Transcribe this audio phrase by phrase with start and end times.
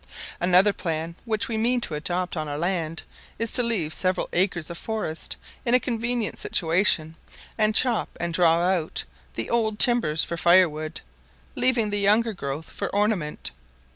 [0.39, 3.03] Another plan which we mean to adopt on our land
[3.37, 7.15] is to leave several acres of forest in a convenient situation,
[7.55, 9.03] and chop and draw out
[9.35, 11.01] the old timbers for fire wood,
[11.53, 13.51] leaving the younger growth for ornament.